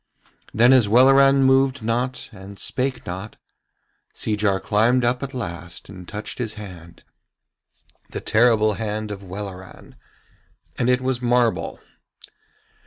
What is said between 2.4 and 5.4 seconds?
spake not, Seejar climbed up at